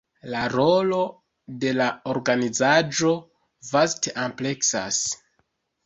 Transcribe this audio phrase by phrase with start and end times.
[0.35, 1.01] La rolo
[1.65, 3.15] de la organizaĵo
[3.71, 5.03] vaste ampleksas.